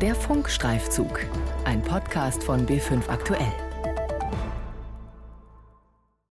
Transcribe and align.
Der 0.00 0.14
Funkstreifzug, 0.14 1.26
ein 1.64 1.82
Podcast 1.82 2.44
von 2.44 2.64
B5 2.64 3.08
Aktuell. 3.08 3.52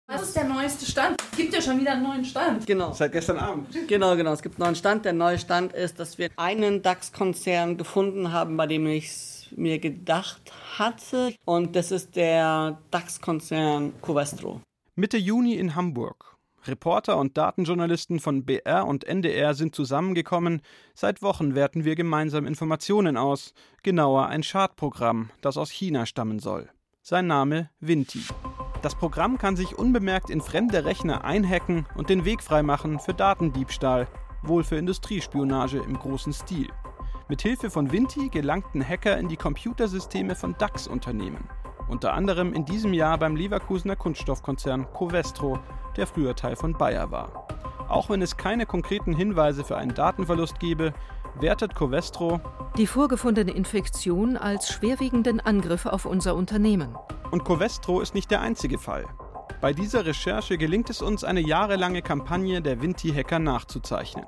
Was 0.06 0.22
ist 0.22 0.36
der 0.36 0.44
neueste 0.44 0.86
Stand? 0.86 1.20
Es 1.32 1.36
gibt 1.36 1.52
ja 1.52 1.60
schon 1.60 1.80
wieder 1.80 1.94
einen 1.94 2.04
neuen 2.04 2.24
Stand. 2.24 2.68
Genau. 2.68 2.94
Seit 2.94 3.12
gestern 3.14 3.40
Abend. 3.40 3.76
Genau, 3.88 4.16
genau. 4.16 4.34
Es 4.34 4.44
gibt 4.44 4.58
einen 4.58 4.66
neuen 4.66 4.76
Stand. 4.76 5.06
Der 5.06 5.14
neue 5.14 5.40
Stand 5.40 5.74
ist, 5.74 6.00
dass 6.00 6.20
wir 6.20 6.30
einen 6.36 6.84
DAX-Konzern 6.84 7.76
gefunden 7.76 8.32
haben, 8.32 8.56
bei 8.56 8.68
dem 8.68 8.86
ich 8.86 9.08
es 9.08 9.48
mir 9.56 9.80
gedacht 9.80 10.52
hatte. 10.78 11.34
Und 11.44 11.76
das 11.76 11.90
ist 11.90 12.16
der 12.16 12.78
DAX-Konzern 12.92 13.94
Covestro. 14.00 14.62
Mitte 14.96 15.18
Juni 15.18 15.56
in 15.56 15.74
Hamburg. 15.74 16.35
Reporter 16.68 17.18
und 17.18 17.38
Datenjournalisten 17.38 18.20
von 18.20 18.46
BR 18.46 18.86
und 18.86 19.04
NDR 19.04 19.54
sind 19.54 19.76
zusammengekommen. 19.76 20.62
Seit 20.94 21.22
Wochen 21.22 21.56
werten 21.56 21.86
wir 21.86 21.96
gemeinsam 21.96 22.46
Informationen 22.46 23.18
aus. 23.18 23.54
Genauer 23.84 24.28
ein 24.28 24.44
Schadprogramm, 24.44 25.30
das 25.42 25.58
aus 25.58 25.70
China 25.70 26.06
stammen 26.06 26.40
soll. 26.40 26.70
Sein 27.02 27.28
Name 27.28 27.70
Vinti. 27.80 28.22
Das 28.82 28.96
Programm 28.96 29.38
kann 29.38 29.56
sich 29.56 29.78
unbemerkt 29.78 30.30
in 30.30 30.42
fremde 30.42 30.86
Rechner 30.86 31.24
einhacken 31.24 31.86
und 31.96 32.10
den 32.10 32.26
Weg 32.26 32.44
freimachen 32.44 33.00
für 33.00 33.14
Datendiebstahl, 33.14 34.08
wohl 34.44 34.64
für 34.64 34.78
Industriespionage 34.78 35.78
im 35.78 35.98
großen 35.98 36.34
Stil. 36.34 36.70
Mit 37.28 37.42
Hilfe 37.42 37.72
von 37.72 37.92
Vinti 37.92 38.30
gelangten 38.30 38.88
Hacker 38.88 39.18
in 39.18 39.28
die 39.28 39.38
Computersysteme 39.38 40.36
von 40.36 40.56
DAX-Unternehmen. 40.60 41.50
Unter 41.88 42.14
anderem 42.14 42.54
in 42.54 42.66
diesem 42.66 42.94
Jahr 42.94 43.18
beim 43.18 43.36
Leverkusener 43.36 43.96
Kunststoffkonzern 43.96 44.88
Covestro, 44.94 45.60
der 45.98 46.08
früher 46.08 46.36
Teil 46.36 46.56
von 46.56 46.74
Bayer 46.74 47.12
war. 47.12 47.48
Auch 47.88 48.10
wenn 48.10 48.22
es 48.22 48.38
keine 48.38 48.66
konkreten 48.66 49.14
Hinweise 49.14 49.64
für 49.64 49.78
einen 49.78 49.94
Datenverlust 49.94 50.60
gebe, 50.60 50.94
wertet 51.40 51.76
Covestro 51.76 52.40
die 52.78 52.88
vorgefundene 52.88 53.52
Infektion 53.52 54.36
als 54.36 54.70
schwerwiegenden 54.70 55.40
Angriff 55.40 55.86
auf 55.86 56.06
unser 56.06 56.36
Unternehmen. 56.36 56.96
Und 57.32 57.46
Covestro 57.46 58.02
ist 58.02 58.14
nicht 58.14 58.32
der 58.32 58.42
einzige 58.42 58.78
Fall. 58.78 59.06
Bei 59.62 59.72
dieser 59.72 60.06
Recherche 60.06 60.58
gelingt 60.58 60.90
es 60.90 61.02
uns, 61.02 61.24
eine 61.24 61.40
jahrelange 61.40 62.02
Kampagne 62.02 62.62
der 62.62 62.82
Vinti-Hacker 62.82 63.40
nachzuzeichnen. 63.40 64.26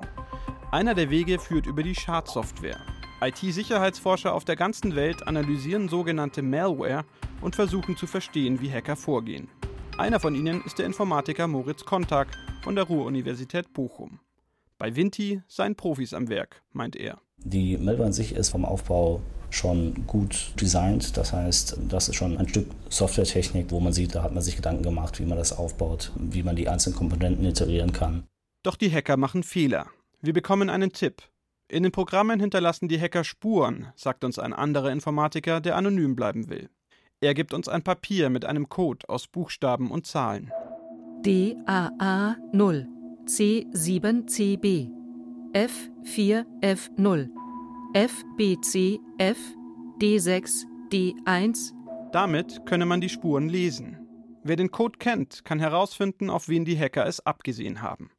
Einer 0.70 0.94
der 0.94 1.10
Wege 1.10 1.38
führt 1.38 1.66
über 1.66 1.82
die 1.82 1.94
Schadsoftware. 1.94 2.78
IT-Sicherheitsforscher 3.20 4.32
auf 4.32 4.44
der 4.44 4.54
ganzen 4.54 4.94
Welt 4.94 5.26
analysieren 5.26 5.88
sogenannte 5.88 6.40
Malware 6.40 7.04
und 7.40 7.56
versuchen 7.56 7.96
zu 7.96 8.06
verstehen, 8.06 8.60
wie 8.60 8.70
Hacker 8.70 8.94
vorgehen. 8.94 9.48
Einer 9.96 10.20
von 10.20 10.36
ihnen 10.36 10.62
ist 10.64 10.78
der 10.78 10.86
Informatiker 10.86 11.48
Moritz 11.48 11.84
Kontak 11.84 12.28
von 12.62 12.76
der 12.76 12.84
Ruhr-Universität 12.84 13.72
Bochum. 13.72 14.20
Bei 14.78 14.94
Vinti 14.94 15.42
seien 15.48 15.74
Profis 15.74 16.14
am 16.14 16.28
Werk, 16.28 16.62
meint 16.72 16.94
er. 16.94 17.18
Die 17.38 17.76
Malware 17.76 18.06
an 18.06 18.12
sich 18.12 18.32
ist 18.32 18.50
vom 18.50 18.64
Aufbau 18.64 19.20
schon 19.50 20.06
gut 20.06 20.52
designt. 20.60 21.16
Das 21.16 21.32
heißt, 21.32 21.78
das 21.88 22.08
ist 22.08 22.14
schon 22.14 22.36
ein 22.36 22.48
Stück 22.48 22.66
Softwaretechnik, 22.88 23.70
wo 23.70 23.80
man 23.80 23.92
sieht, 23.92 24.14
da 24.14 24.22
hat 24.22 24.32
man 24.32 24.42
sich 24.42 24.54
Gedanken 24.54 24.84
gemacht, 24.84 25.18
wie 25.18 25.26
man 25.26 25.38
das 25.38 25.56
aufbaut, 25.56 26.12
wie 26.16 26.44
man 26.44 26.54
die 26.54 26.68
einzelnen 26.68 26.96
Komponenten 26.96 27.44
iterieren 27.44 27.92
kann. 27.92 28.24
Doch 28.62 28.76
die 28.76 28.92
Hacker 28.92 29.16
machen 29.16 29.42
Fehler. 29.42 29.86
Wir 30.20 30.32
bekommen 30.32 30.70
einen 30.70 30.92
Tipp. 30.92 31.22
In 31.70 31.82
den 31.82 31.92
Programmen 31.92 32.40
hinterlassen 32.40 32.88
die 32.88 32.98
Hacker 32.98 33.24
Spuren, 33.24 33.88
sagt 33.94 34.24
uns 34.24 34.38
ein 34.38 34.54
anderer 34.54 34.90
Informatiker, 34.90 35.60
der 35.60 35.76
anonym 35.76 36.16
bleiben 36.16 36.48
will. 36.48 36.70
Er 37.20 37.34
gibt 37.34 37.52
uns 37.52 37.68
ein 37.68 37.82
Papier 37.82 38.30
mit 38.30 38.46
einem 38.46 38.70
Code 38.70 39.06
aus 39.06 39.26
Buchstaben 39.26 39.90
und 39.90 40.06
Zahlen. 40.06 40.50
DAA 41.22 42.36
0, 42.52 42.88
C7CB, 43.26 44.88
F4F0, 45.52 47.28
FBCF, 47.92 49.38
D6, 50.00 50.64
D1. 50.90 51.72
Damit 52.12 52.64
könne 52.64 52.86
man 52.86 53.02
die 53.02 53.10
Spuren 53.10 53.50
lesen. 53.50 53.98
Wer 54.42 54.56
den 54.56 54.70
Code 54.70 54.96
kennt, 54.98 55.44
kann 55.44 55.60
herausfinden, 55.60 56.30
auf 56.30 56.48
wen 56.48 56.64
die 56.64 56.78
Hacker 56.78 57.04
es 57.06 57.20
abgesehen 57.20 57.82
haben. 57.82 58.10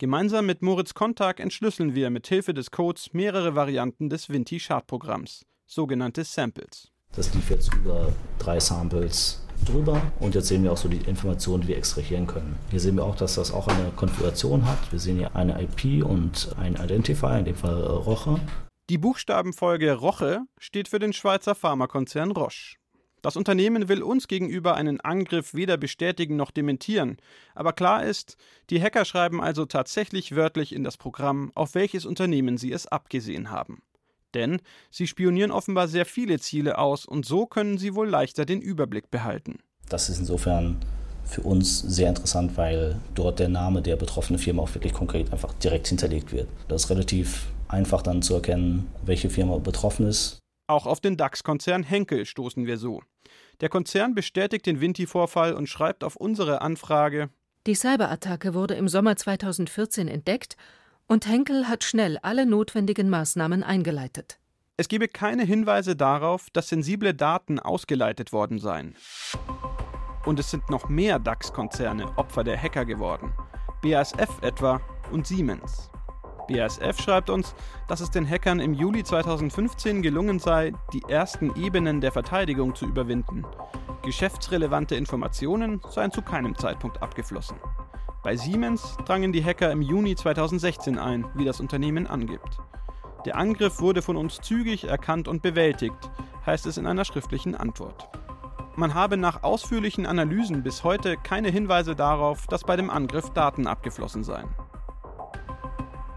Gemeinsam 0.00 0.46
mit 0.46 0.62
Moritz 0.62 0.94
Kontag 0.94 1.40
entschlüsseln 1.40 1.92
wir 1.92 2.08
mit 2.10 2.28
Hilfe 2.28 2.54
des 2.54 2.70
Codes 2.70 3.14
mehrere 3.14 3.56
Varianten 3.56 4.08
des 4.08 4.28
Vinti-Schadprogramms, 4.28 5.44
sogenannte 5.66 6.22
Samples. 6.22 6.92
Das 7.16 7.34
lief 7.34 7.50
jetzt 7.50 7.74
über 7.74 8.12
drei 8.38 8.60
Samples 8.60 9.44
drüber 9.66 10.00
und 10.20 10.36
jetzt 10.36 10.46
sehen 10.46 10.62
wir 10.62 10.70
auch 10.70 10.76
so 10.76 10.88
die 10.88 10.98
Informationen, 10.98 11.62
die 11.62 11.68
wir 11.68 11.78
extrahieren 11.78 12.28
können. 12.28 12.56
Hier 12.70 12.78
sehen 12.78 12.94
wir 12.94 13.02
auch, 13.02 13.16
dass 13.16 13.34
das 13.34 13.52
auch 13.52 13.66
eine 13.66 13.90
Konfiguration 13.96 14.64
hat. 14.66 14.78
Wir 14.92 15.00
sehen 15.00 15.16
hier 15.16 15.34
eine 15.34 15.60
IP 15.60 16.04
und 16.04 16.54
ein 16.60 16.76
Identifier, 16.76 17.36
in 17.36 17.46
dem 17.46 17.56
Fall 17.56 17.82
Roche. 17.82 18.38
Die 18.90 18.98
Buchstabenfolge 18.98 19.94
Roche 19.94 20.42
steht 20.58 20.86
für 20.86 21.00
den 21.00 21.12
Schweizer 21.12 21.56
Pharmakonzern 21.56 22.30
Roche. 22.30 22.76
Das 23.28 23.36
Unternehmen 23.36 23.90
will 23.90 24.02
uns 24.02 24.26
gegenüber 24.26 24.74
einen 24.74 25.02
Angriff 25.02 25.52
weder 25.52 25.76
bestätigen 25.76 26.36
noch 26.36 26.50
dementieren, 26.50 27.18
aber 27.54 27.74
klar 27.74 28.02
ist, 28.02 28.38
die 28.70 28.80
Hacker 28.80 29.04
schreiben 29.04 29.42
also 29.42 29.66
tatsächlich 29.66 30.34
wörtlich 30.34 30.74
in 30.74 30.82
das 30.82 30.96
Programm, 30.96 31.52
auf 31.54 31.74
welches 31.74 32.06
Unternehmen 32.06 32.56
sie 32.56 32.72
es 32.72 32.86
abgesehen 32.86 33.50
haben. 33.50 33.82
Denn 34.32 34.62
sie 34.90 35.06
spionieren 35.06 35.50
offenbar 35.50 35.88
sehr 35.88 36.06
viele 36.06 36.38
Ziele 36.38 36.78
aus 36.78 37.04
und 37.04 37.26
so 37.26 37.44
können 37.44 37.76
sie 37.76 37.94
wohl 37.94 38.08
leichter 38.08 38.46
den 38.46 38.62
Überblick 38.62 39.10
behalten. 39.10 39.58
Das 39.90 40.08
ist 40.08 40.20
insofern 40.20 40.78
für 41.26 41.42
uns 41.42 41.80
sehr 41.80 42.08
interessant, 42.08 42.56
weil 42.56 42.98
dort 43.14 43.40
der 43.40 43.50
Name 43.50 43.82
der 43.82 43.96
betroffenen 43.96 44.38
Firma 44.38 44.62
auch 44.62 44.74
wirklich 44.74 44.94
konkret 44.94 45.34
einfach 45.34 45.52
direkt 45.52 45.88
hinterlegt 45.88 46.32
wird. 46.32 46.48
Das 46.68 46.84
ist 46.84 46.90
relativ 46.90 47.48
einfach 47.68 48.00
dann 48.00 48.22
zu 48.22 48.32
erkennen, 48.32 48.86
welche 49.04 49.28
Firma 49.28 49.58
betroffen 49.58 50.06
ist. 50.06 50.38
Auch 50.68 50.84
auf 50.86 51.00
den 51.00 51.16
DAX-Konzern 51.16 51.82
Henkel 51.82 52.26
stoßen 52.26 52.66
wir 52.66 52.76
so. 52.76 53.02
Der 53.62 53.70
Konzern 53.70 54.14
bestätigt 54.14 54.66
den 54.66 54.82
Vinti-Vorfall 54.82 55.54
und 55.54 55.66
schreibt 55.66 56.04
auf 56.04 56.14
unsere 56.14 56.60
Anfrage: 56.60 57.30
Die 57.66 57.74
Cyberattacke 57.74 58.52
wurde 58.52 58.74
im 58.74 58.86
Sommer 58.86 59.16
2014 59.16 60.08
entdeckt 60.08 60.58
und 61.06 61.26
Henkel 61.26 61.68
hat 61.68 61.84
schnell 61.84 62.18
alle 62.18 62.44
notwendigen 62.44 63.08
Maßnahmen 63.08 63.62
eingeleitet. 63.62 64.38
Es 64.76 64.88
gebe 64.88 65.08
keine 65.08 65.44
Hinweise 65.44 65.96
darauf, 65.96 66.50
dass 66.50 66.68
sensible 66.68 67.14
Daten 67.14 67.58
ausgeleitet 67.58 68.34
worden 68.34 68.58
seien. 68.58 68.94
Und 70.26 70.38
es 70.38 70.50
sind 70.50 70.68
noch 70.68 70.90
mehr 70.90 71.18
DAX-Konzerne 71.18 72.18
Opfer 72.18 72.44
der 72.44 72.62
Hacker 72.62 72.84
geworden. 72.84 73.32
BASF 73.82 74.42
etwa 74.42 74.82
und 75.10 75.26
Siemens. 75.26 75.90
BASF 76.48 77.00
schreibt 77.00 77.30
uns, 77.30 77.54
dass 77.86 78.00
es 78.00 78.10
den 78.10 78.28
Hackern 78.28 78.58
im 78.58 78.74
Juli 78.74 79.04
2015 79.04 80.02
gelungen 80.02 80.40
sei, 80.40 80.72
die 80.92 81.02
ersten 81.08 81.54
Ebenen 81.54 82.00
der 82.00 82.10
Verteidigung 82.10 82.74
zu 82.74 82.86
überwinden. 82.86 83.46
Geschäftsrelevante 84.02 84.96
Informationen 84.96 85.80
seien 85.90 86.10
zu 86.10 86.22
keinem 86.22 86.56
Zeitpunkt 86.56 87.02
abgeflossen. 87.02 87.58
Bei 88.24 88.36
Siemens 88.36 88.96
drangen 89.04 89.32
die 89.32 89.44
Hacker 89.44 89.70
im 89.70 89.82
Juni 89.82 90.16
2016 90.16 90.98
ein, 90.98 91.26
wie 91.34 91.44
das 91.44 91.60
Unternehmen 91.60 92.06
angibt. 92.06 92.58
Der 93.24 93.36
Angriff 93.36 93.80
wurde 93.80 94.02
von 94.02 94.16
uns 94.16 94.40
zügig 94.40 94.84
erkannt 94.84 95.28
und 95.28 95.42
bewältigt, 95.42 96.10
heißt 96.44 96.66
es 96.66 96.78
in 96.78 96.86
einer 96.86 97.04
schriftlichen 97.04 97.54
Antwort. 97.54 98.08
Man 98.76 98.94
habe 98.94 99.16
nach 99.16 99.42
ausführlichen 99.42 100.06
Analysen 100.06 100.62
bis 100.62 100.84
heute 100.84 101.16
keine 101.16 101.50
Hinweise 101.50 101.96
darauf, 101.96 102.46
dass 102.46 102.62
bei 102.62 102.76
dem 102.76 102.90
Angriff 102.90 103.30
Daten 103.30 103.66
abgeflossen 103.66 104.22
seien. 104.22 104.48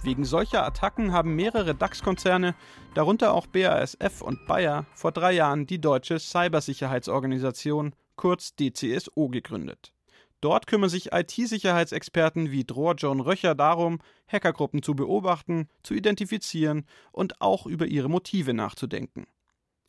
Wegen 0.03 0.25
solcher 0.25 0.65
Attacken 0.65 1.13
haben 1.13 1.35
mehrere 1.35 1.75
DAX-Konzerne, 1.75 2.55
darunter 2.95 3.33
auch 3.33 3.45
BASF 3.45 4.21
und 4.21 4.47
Bayer, 4.47 4.87
vor 4.95 5.11
drei 5.11 5.33
Jahren 5.33 5.67
die 5.67 5.79
deutsche 5.79 6.17
Cybersicherheitsorganisation, 6.17 7.93
kurz 8.15 8.55
DCSO, 8.55 9.29
gegründet. 9.29 9.93
Dort 10.41 10.65
kümmern 10.65 10.89
sich 10.89 11.11
IT-Sicherheitsexperten 11.13 12.49
wie 12.49 12.63
Dror 12.63 12.95
John 12.95 13.19
Röcher 13.19 13.53
darum, 13.53 13.99
Hackergruppen 14.27 14.81
zu 14.81 14.95
beobachten, 14.95 15.67
zu 15.83 15.93
identifizieren 15.93 16.87
und 17.11 17.39
auch 17.39 17.67
über 17.67 17.85
ihre 17.85 18.09
Motive 18.09 18.55
nachzudenken. 18.55 19.27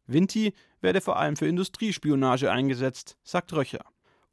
Vinti 0.06 0.52
werde 0.82 1.00
vor 1.00 1.18
allem 1.18 1.36
für 1.36 1.46
Industriespionage 1.46 2.50
eingesetzt, 2.50 3.16
sagt 3.22 3.54
Röcher. 3.54 3.86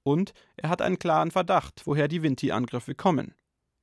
Und 0.04 0.34
er 0.58 0.70
hat 0.70 0.82
einen 0.82 1.00
klaren 1.00 1.32
Verdacht, 1.32 1.84
woher 1.86 2.10
die 2.10 2.22
Vinti-Angriffe 2.22 2.96
kommen. 2.96 3.34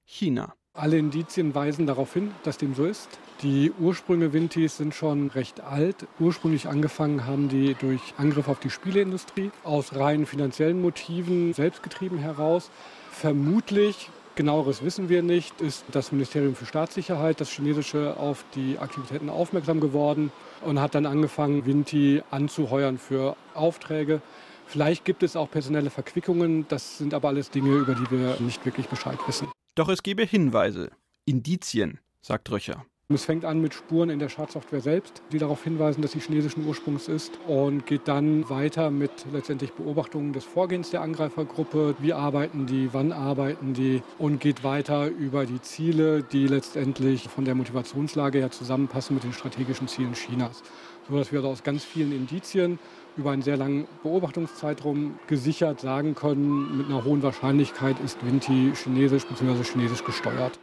China. 0.05 0.55
Alle 0.77 0.99
Indizien 0.99 1.55
weisen 1.55 1.87
darauf 1.87 2.13
hin, 2.13 2.33
dass 2.43 2.59
dem 2.59 2.75
so 2.75 2.85
ist. 2.85 3.09
Die 3.43 3.73
Ursprünge 3.81 4.35
Vintis 4.35 4.77
sind 4.77 4.95
schon 4.95 5.29
recht 5.29 5.63
alt. 5.63 6.07
Ursprünglich 6.21 6.69
angefangen 6.69 7.27
haben 7.27 7.49
die 7.49 7.75
durch 7.75 8.01
Angriff 8.19 8.47
auf 8.47 8.61
die 8.61 8.69
Spieleindustrie 8.69 9.51
aus 9.65 9.97
rein 9.97 10.27
finanziellen 10.27 10.83
Motiven 10.83 11.55
selbstgetrieben 11.55 12.19
heraus. 12.19 12.71
Vermutlich, 13.11 14.11
genaueres 14.35 14.85
wissen 14.85 15.09
wir 15.09 15.23
nicht, 15.23 15.63
ist 15.63 15.87
das 15.93 16.13
Ministerium 16.13 16.55
für 16.55 16.67
Staatssicherheit, 16.67 17.41
das 17.41 17.49
chinesische, 17.49 18.19
auf 18.19 18.45
die 18.55 18.79
Aktivitäten 18.79 19.31
aufmerksam 19.31 19.81
geworden 19.81 20.31
und 20.63 20.79
hat 20.79 20.95
dann 20.95 21.07
angefangen, 21.07 21.65
Vinti 21.65 22.23
anzuheuern 22.31 22.99
für 22.99 23.35
Aufträge. 23.55 24.21
Vielleicht 24.67 25.07
gibt 25.07 25.23
es 25.23 25.37
auch 25.37 25.51
personelle 25.51 25.89
Verquickungen, 25.89 26.67
das 26.69 26.99
sind 26.99 27.15
aber 27.15 27.29
alles 27.29 27.49
Dinge, 27.49 27.77
über 27.77 27.95
die 27.95 28.11
wir 28.11 28.37
nicht 28.41 28.63
wirklich 28.67 28.89
Bescheid 28.89 29.19
wissen. 29.27 29.49
Doch 29.77 29.91
es 29.91 30.03
gebe 30.03 30.25
Hinweise, 30.25 30.91
Indizien, 31.27 32.01
sagt 32.23 32.51
Röcher. 32.51 32.87
Es 33.11 33.27
fängt 33.27 33.45
an 33.45 33.61
mit 33.61 33.75
Spuren 33.75 34.09
in 34.09 34.19
der 34.19 34.31
Schadsoftware 34.31 34.81
selbst, 34.81 35.23
die 35.31 35.39
darauf 35.39 35.63
hinweisen, 35.63 36.01
dass 36.01 36.13
sie 36.13 36.19
chinesischen 36.19 36.67
Ursprungs 36.67 37.09
ist 37.09 37.39
und 37.47 37.85
geht 37.85 38.09
dann 38.09 38.49
weiter 38.49 38.91
mit 38.91 39.13
letztendlich 39.33 39.75
Beobachtungen 39.75 40.33
des 40.33 40.45
Vorgehens 40.45 40.91
der 40.91 41.03
Angreifergruppe. 41.03 41.95
Wie 42.01 42.15
arbeiten 42.15 42.65
die, 42.65 42.89
wann 42.93 43.13
arbeiten 43.13 43.75
die 43.75 44.03
und 44.17 44.41
geht 44.41 44.65
weiter 44.65 45.09
über 45.09 45.45
die 45.45 45.61
Ziele, 45.61 46.23
die 46.23 46.47
letztendlich 46.47 47.29
von 47.29 47.45
der 47.45 47.55
Motivationslage 47.55 48.39
her 48.39 48.51
zusammenpassen 48.51 49.15
mit 49.15 49.25
den 49.25 49.35
strategischen 49.35 49.89
Zielen 49.89 50.15
Chinas. 50.15 50.63
So 51.09 51.17
dass 51.17 51.33
wir 51.33 51.45
aus 51.45 51.63
ganz 51.63 51.85
vielen 51.85 52.13
Indizien 52.13 52.79
über 53.17 53.31
einen 53.31 53.43
sehr 53.43 53.57
langen 53.57 53.87
Beobachtungszeitraum 54.03 55.19
gesichert 55.27 55.81
sagen 55.81 56.15
können, 56.15 56.77
mit 56.77 56.87
einer 56.87 57.05
hohen 57.05 57.23
Wahrscheinlichkeit 57.23 57.97
ist 58.05 58.25
Vinti 58.27 58.73
chinesisch 58.75 59.25
bzw. 59.27 59.63
chinesisch 59.63 60.05
gesteuert. 60.05 60.59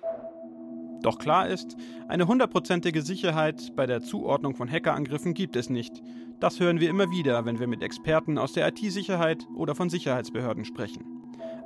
Doch 1.01 1.17
klar 1.17 1.47
ist, 1.49 1.75
eine 2.07 2.27
hundertprozentige 2.27 3.01
Sicherheit 3.01 3.75
bei 3.75 3.85
der 3.85 4.01
Zuordnung 4.01 4.55
von 4.55 4.69
Hackerangriffen 4.69 5.33
gibt 5.33 5.55
es 5.55 5.69
nicht. 5.69 6.01
Das 6.39 6.59
hören 6.59 6.79
wir 6.79 6.89
immer 6.89 7.09
wieder, 7.09 7.45
wenn 7.45 7.59
wir 7.59 7.67
mit 7.67 7.81
Experten 7.81 8.37
aus 8.37 8.53
der 8.53 8.67
IT-Sicherheit 8.67 9.45
oder 9.55 9.75
von 9.75 9.89
Sicherheitsbehörden 9.89 10.65
sprechen. 10.65 11.05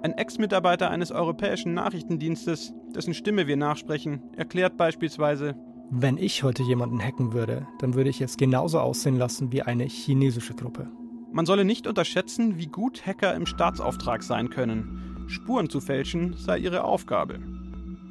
Ein 0.01 0.13
Ex-Mitarbeiter 0.13 0.89
eines 0.91 1.11
europäischen 1.11 1.73
Nachrichtendienstes, 1.73 2.73
dessen 2.95 3.13
Stimme 3.13 3.47
wir 3.47 3.57
nachsprechen, 3.57 4.21
erklärt 4.35 4.77
beispielsweise, 4.77 5.55
wenn 5.89 6.17
ich 6.17 6.43
heute 6.43 6.63
jemanden 6.63 7.01
hacken 7.01 7.31
würde, 7.31 7.65
dann 7.79 7.93
würde 7.93 8.09
ich 8.09 8.19
es 8.19 8.35
genauso 8.35 8.79
aussehen 8.79 9.15
lassen 9.15 9.53
wie 9.53 9.61
eine 9.61 9.85
chinesische 9.85 10.53
Gruppe. 10.53 10.89
Man 11.31 11.45
solle 11.45 11.63
nicht 11.63 11.87
unterschätzen, 11.87 12.57
wie 12.57 12.67
gut 12.67 13.05
Hacker 13.05 13.33
im 13.33 13.45
Staatsauftrag 13.45 14.21
sein 14.21 14.49
können. 14.49 15.25
Spuren 15.27 15.69
zu 15.69 15.79
fälschen 15.79 16.33
sei 16.33 16.57
ihre 16.57 16.83
Aufgabe. 16.83 17.39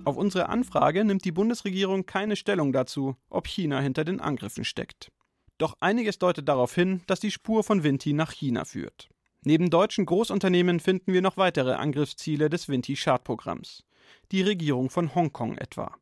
Auf 0.06 0.16
unsere 0.16 0.48
Anfrage 0.48 1.04
nimmt 1.04 1.24
die 1.26 1.32
Bundesregierung 1.32 2.06
keine 2.06 2.36
Stellung 2.36 2.72
dazu, 2.72 3.16
ob 3.28 3.46
China 3.46 3.80
hinter 3.80 4.04
den 4.04 4.20
Angriffen 4.20 4.64
steckt. 4.64 5.12
Doch 5.58 5.76
einiges 5.80 6.18
deutet 6.18 6.48
darauf 6.48 6.74
hin, 6.74 7.02
dass 7.06 7.20
die 7.20 7.30
Spur 7.30 7.62
von 7.62 7.82
Vinti 7.82 8.14
nach 8.14 8.32
China 8.32 8.64
führt. 8.64 9.10
Neben 9.42 9.68
deutschen 9.68 10.06
Großunternehmen 10.06 10.80
finden 10.80 11.12
wir 11.12 11.22
noch 11.22 11.36
weitere 11.36 11.74
Angriffsziele 11.74 12.48
des 12.48 12.68
Vinti-Schadprogramms. 12.68 13.84
Die 14.32 14.42
Regierung 14.42 14.88
von 14.88 15.14
Hongkong 15.14 15.58
etwa. 15.58 15.94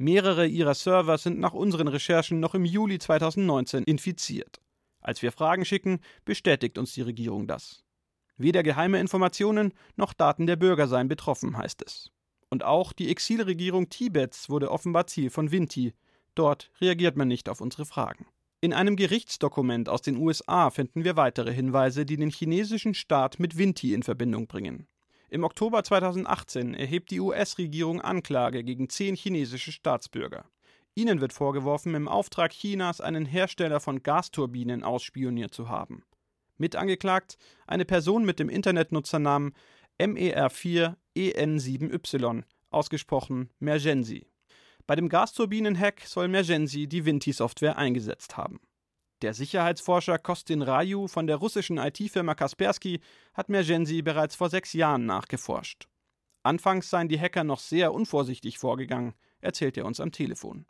Mehrere 0.00 0.46
ihrer 0.46 0.74
Server 0.74 1.18
sind 1.18 1.40
nach 1.40 1.54
unseren 1.54 1.88
Recherchen 1.88 2.38
noch 2.38 2.54
im 2.54 2.64
Juli 2.64 3.00
2019 3.00 3.82
infiziert. 3.82 4.60
Als 5.00 5.22
wir 5.22 5.32
Fragen 5.32 5.64
schicken, 5.64 5.98
bestätigt 6.24 6.78
uns 6.78 6.92
die 6.92 7.02
Regierung 7.02 7.48
das. 7.48 7.82
Weder 8.36 8.62
geheime 8.62 9.00
Informationen 9.00 9.74
noch 9.96 10.12
Daten 10.12 10.46
der 10.46 10.54
Bürger 10.54 10.86
seien 10.86 11.08
betroffen, 11.08 11.58
heißt 11.58 11.82
es. 11.84 12.12
Und 12.48 12.62
auch 12.62 12.92
die 12.92 13.10
Exilregierung 13.10 13.88
Tibets 13.88 14.48
wurde 14.48 14.70
offenbar 14.70 15.08
Ziel 15.08 15.30
von 15.30 15.50
Vinti. 15.50 15.94
Dort 16.36 16.70
reagiert 16.80 17.16
man 17.16 17.26
nicht 17.26 17.48
auf 17.48 17.60
unsere 17.60 17.84
Fragen. 17.84 18.26
In 18.60 18.72
einem 18.72 18.94
Gerichtsdokument 18.94 19.88
aus 19.88 20.02
den 20.02 20.16
USA 20.16 20.70
finden 20.70 21.02
wir 21.02 21.16
weitere 21.16 21.52
Hinweise, 21.52 22.06
die 22.06 22.16
den 22.16 22.30
chinesischen 22.30 22.94
Staat 22.94 23.40
mit 23.40 23.58
Vinti 23.58 23.94
in 23.94 24.04
Verbindung 24.04 24.46
bringen. 24.46 24.86
Im 25.30 25.44
Oktober 25.44 25.84
2018 25.84 26.72
erhebt 26.72 27.10
die 27.10 27.20
US-Regierung 27.20 28.00
Anklage 28.00 28.64
gegen 28.64 28.88
zehn 28.88 29.14
chinesische 29.14 29.72
Staatsbürger. 29.72 30.46
Ihnen 30.94 31.20
wird 31.20 31.34
vorgeworfen, 31.34 31.94
im 31.94 32.08
Auftrag 32.08 32.52
Chinas 32.52 33.02
einen 33.02 33.26
Hersteller 33.26 33.80
von 33.80 34.02
Gasturbinen 34.02 34.82
ausspioniert 34.82 35.52
zu 35.52 35.68
haben. 35.68 36.02
Mit 36.56 36.76
angeklagt 36.76 37.36
eine 37.66 37.84
Person 37.84 38.24
mit 38.24 38.38
dem 38.38 38.48
Internetnutzernamen 38.48 39.52
MER4EN7Y, 40.00 42.44
ausgesprochen 42.70 43.50
Mergensi. 43.58 44.26
Bei 44.86 44.96
dem 44.96 45.10
Gasturbinen-Hack 45.10 46.04
soll 46.06 46.28
Mergensi 46.28 46.86
die 46.86 47.04
Vinti-Software 47.04 47.76
eingesetzt 47.76 48.38
haben. 48.38 48.60
Der 49.22 49.34
Sicherheitsforscher 49.34 50.18
Kostin 50.18 50.62
Raju 50.62 51.08
von 51.08 51.26
der 51.26 51.36
russischen 51.36 51.78
IT-Firma 51.78 52.34
Kaspersky 52.34 53.00
hat 53.34 53.48
Mergensi 53.48 54.02
bereits 54.02 54.36
vor 54.36 54.48
sechs 54.48 54.72
Jahren 54.74 55.06
nachgeforscht. 55.06 55.88
Anfangs 56.44 56.88
seien 56.88 57.08
die 57.08 57.20
Hacker 57.20 57.42
noch 57.42 57.58
sehr 57.58 57.92
unvorsichtig 57.92 58.58
vorgegangen, 58.58 59.14
erzählt 59.40 59.76
er 59.76 59.86
uns 59.86 59.98
am 59.98 60.12
Telefon. 60.12 60.66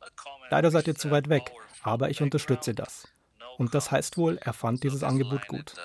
Leider 0.49 0.71
seid 0.71 0.87
ihr 0.87 0.95
zu 0.95 1.11
weit 1.11 1.29
weg, 1.29 1.51
aber 1.83 2.09
ich 2.09 2.23
unterstütze 2.23 2.73
das. 2.73 3.07
Und 3.59 3.75
das 3.75 3.91
heißt 3.91 4.17
wohl, 4.17 4.39
er 4.39 4.53
fand 4.53 4.83
dieses 4.83 5.03
Angebot 5.03 5.47
gut. 5.47 5.75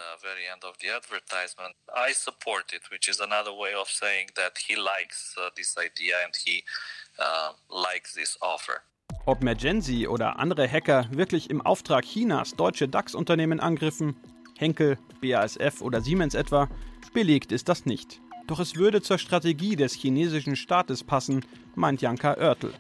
Ob 9.31 9.45
Mergensi 9.45 10.09
oder 10.09 10.41
andere 10.41 10.69
Hacker 10.69 11.07
wirklich 11.13 11.51
im 11.51 11.61
Auftrag 11.61 12.05
Chinas 12.05 12.57
deutsche 12.57 12.89
DAX-Unternehmen 12.89 13.61
angriffen, 13.61 14.17
Henkel, 14.59 14.99
BASF 15.23 15.83
oder 15.83 16.01
Siemens 16.01 16.35
etwa, 16.35 16.69
belegt 17.15 17.53
ist 17.53 17.69
das 17.69 17.87
nicht. 17.87 18.21
Doch 18.49 18.59
es 18.59 18.75
würde 18.75 19.03
zur 19.03 19.19
Strategie 19.19 19.77
des 19.77 19.95
chinesischen 19.95 20.57
Staates 20.57 21.05
passen, 21.05 21.45
meint 21.77 22.03
Janka 22.03 22.39
Oertel. 22.39 22.73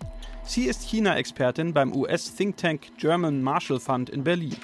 Sie 0.42 0.64
ist 0.64 0.82
China-Expertin 0.82 1.72
beim 1.72 1.94
US-Think 1.94 2.56
Tank 2.56 2.98
German 2.98 3.44
Marshall 3.44 3.78
Fund 3.78 4.10
in 4.10 4.25
Berlin. 4.25 4.56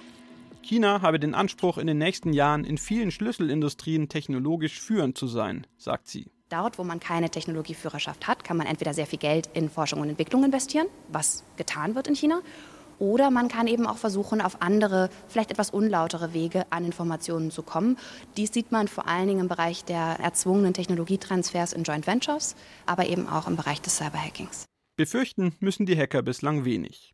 China 0.62 1.02
habe 1.02 1.20
den 1.20 1.36
Anspruch, 1.36 1.78
in 1.78 1.86
den 1.86 1.98
nächsten 1.98 2.32
Jahren 2.32 2.64
in 2.64 2.78
vielen 2.78 3.12
Schlüsselindustrien 3.12 4.08
technologisch 4.08 4.80
führend 4.80 5.16
zu 5.16 5.28
sein, 5.28 5.68
sagt 5.78 6.08
sie. 6.08 6.26
Dort, 6.48 6.78
wo 6.78 6.84
man 6.84 7.00
keine 7.00 7.28
Technologieführerschaft 7.28 8.28
hat, 8.28 8.44
kann 8.44 8.56
man 8.56 8.68
entweder 8.68 8.94
sehr 8.94 9.06
viel 9.06 9.18
Geld 9.18 9.48
in 9.52 9.68
Forschung 9.68 10.00
und 10.00 10.08
Entwicklung 10.08 10.44
investieren, 10.44 10.86
was 11.08 11.42
getan 11.56 11.96
wird 11.96 12.06
in 12.06 12.14
China, 12.14 12.40
oder 13.00 13.30
man 13.30 13.48
kann 13.48 13.66
eben 13.66 13.86
auch 13.86 13.98
versuchen, 13.98 14.40
auf 14.40 14.62
andere, 14.62 15.10
vielleicht 15.26 15.50
etwas 15.50 15.70
unlautere 15.70 16.32
Wege 16.32 16.64
an 16.70 16.84
Informationen 16.84 17.50
zu 17.50 17.62
kommen. 17.62 17.98
Dies 18.36 18.52
sieht 18.52 18.72
man 18.72 18.86
vor 18.86 19.08
allen 19.08 19.26
Dingen 19.26 19.40
im 19.40 19.48
Bereich 19.48 19.84
der 19.84 20.18
erzwungenen 20.20 20.72
Technologietransfers 20.72 21.72
in 21.72 21.82
Joint 21.82 22.06
Ventures, 22.06 22.54
aber 22.86 23.06
eben 23.06 23.28
auch 23.28 23.48
im 23.48 23.56
Bereich 23.56 23.82
des 23.82 23.96
Cyberhackings. 23.96 24.64
Befürchten 24.96 25.54
müssen 25.60 25.84
die 25.84 25.98
Hacker 25.98 26.22
bislang 26.22 26.64
wenig. 26.64 27.12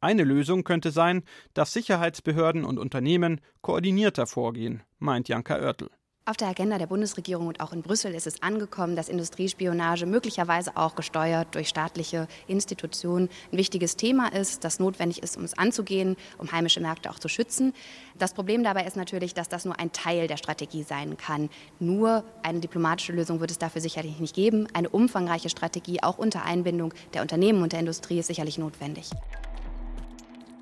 Eine 0.00 0.24
Lösung 0.24 0.62
könnte 0.62 0.90
sein, 0.90 1.24
dass 1.54 1.72
Sicherheitsbehörden 1.72 2.64
und 2.64 2.78
Unternehmen 2.78 3.40
koordinierter 3.62 4.26
vorgehen, 4.26 4.82
meint 4.98 5.28
Janka 5.28 5.56
Oertel. 5.56 5.90
Auf 6.26 6.38
der 6.38 6.48
Agenda 6.48 6.78
der 6.78 6.86
Bundesregierung 6.86 7.48
und 7.48 7.60
auch 7.60 7.74
in 7.74 7.82
Brüssel 7.82 8.14
ist 8.14 8.26
es 8.26 8.42
angekommen, 8.42 8.96
dass 8.96 9.10
Industriespionage 9.10 10.06
möglicherweise 10.06 10.74
auch 10.74 10.94
gesteuert 10.94 11.54
durch 11.54 11.68
staatliche 11.68 12.28
Institutionen 12.46 13.28
ein 13.52 13.58
wichtiges 13.58 13.96
Thema 13.96 14.28
ist, 14.28 14.64
das 14.64 14.78
notwendig 14.78 15.22
ist, 15.22 15.36
um 15.36 15.44
es 15.44 15.58
anzugehen, 15.58 16.16
um 16.38 16.50
heimische 16.50 16.80
Märkte 16.80 17.10
auch 17.10 17.18
zu 17.18 17.28
schützen. 17.28 17.74
Das 18.18 18.32
Problem 18.32 18.64
dabei 18.64 18.86
ist 18.86 18.96
natürlich, 18.96 19.34
dass 19.34 19.50
das 19.50 19.66
nur 19.66 19.78
ein 19.78 19.92
Teil 19.92 20.26
der 20.26 20.38
Strategie 20.38 20.82
sein 20.82 21.18
kann. 21.18 21.50
Nur 21.78 22.24
eine 22.42 22.60
diplomatische 22.60 23.12
Lösung 23.12 23.40
wird 23.40 23.50
es 23.50 23.58
dafür 23.58 23.82
sicherlich 23.82 24.18
nicht 24.18 24.34
geben. 24.34 24.66
Eine 24.72 24.88
umfangreiche 24.88 25.50
Strategie, 25.50 26.02
auch 26.02 26.16
unter 26.16 26.46
Einbindung 26.46 26.94
der 27.12 27.20
Unternehmen 27.20 27.62
und 27.62 27.72
der 27.74 27.80
Industrie, 27.80 28.20
ist 28.20 28.28
sicherlich 28.28 28.56
notwendig. 28.56 29.10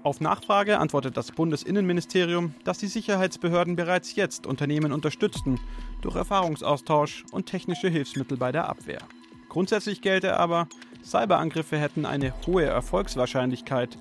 Auf 0.03 0.21
Nachfrage 0.21 0.79
antwortet 0.79 1.17
das 1.17 1.31
Bundesinnenministerium, 1.31 2.55
dass 2.65 2.79
die 2.79 2.89
Sicherheitsbehörden 2.89 3.77
bereits 3.77 4.17
jetzt 4.17 4.47
Unternehmen 4.47 4.93
unterstützten 4.93 5.61
durch 6.01 6.17
Erfahrungsaustausch 6.17 7.25
und 7.31 7.47
technische 7.47 7.89
Hilfsmittel 7.89 8.37
bei 8.37 8.51
der 8.51 8.69
Abwehr. 8.69 8.99
Grundsätzlich 9.49 10.01
gelte 10.03 10.37
aber, 10.39 10.67
Cyberangriffe 11.05 11.79
hätten 11.79 12.05
eine 12.05 12.35
hohe 12.47 12.65
Erfolgswahrscheinlichkeit. 12.65 13.97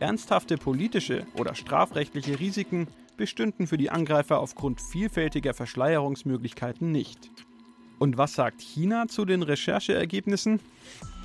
Ernsthafte 0.00 0.56
politische 0.56 1.24
oder 1.38 1.54
strafrechtliche 1.54 2.40
Risiken 2.40 2.88
bestünden 3.16 3.68
für 3.68 3.78
die 3.78 3.90
Angreifer 3.90 4.40
aufgrund 4.40 4.80
vielfältiger 4.80 5.54
Verschleierungsmöglichkeiten 5.54 6.90
nicht. 6.90 7.30
Und 8.00 8.18
was 8.18 8.34
sagt 8.34 8.60
China 8.60 9.06
zu 9.06 9.24
den 9.24 9.42
Rechercheergebnissen? 9.42 10.58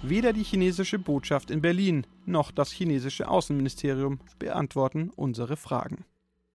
Weder 0.01 0.31
die 0.31 0.43
chinesische 0.43 0.97
Botschaft 0.97 1.51
in 1.51 1.61
Berlin 1.61 2.07
noch 2.25 2.51
das 2.51 2.71
chinesische 2.71 3.27
Außenministerium 3.27 4.19
beantworten 4.39 5.11
unsere 5.15 5.57
Fragen. 5.57 6.05